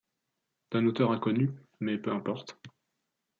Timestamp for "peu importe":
1.99-2.57